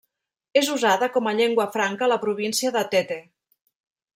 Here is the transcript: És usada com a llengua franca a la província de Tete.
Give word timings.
És 0.61 0.69
usada 0.75 1.09
com 1.17 1.29
a 1.31 1.33
llengua 1.39 1.67
franca 1.75 2.07
a 2.07 2.09
la 2.15 2.19
província 2.27 2.73
de 2.79 2.85
Tete. 2.95 3.19